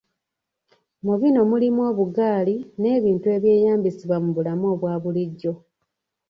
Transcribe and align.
Mu 1.05 1.13
bino 1.21 1.41
mulimu; 1.49 1.81
obugaali 1.91 2.55
n'ebintu 2.81 3.25
ebyeyambisibwa 3.35 4.17
mu 4.23 4.29
bulamu 4.35 4.65
obwabulijjo. 4.73 5.53